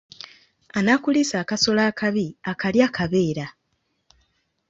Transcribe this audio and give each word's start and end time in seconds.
Anaakuliisa 0.77 1.35
akasolo 1.43 1.81
akabi, 1.91 2.27
akalya 2.51 2.83
akabeera. 2.87 3.45